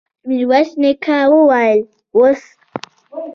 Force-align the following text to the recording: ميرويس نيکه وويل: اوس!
ميرويس 0.27 0.69
نيکه 0.81 1.17
وويل: 1.31 1.79
اوس! 2.15 2.41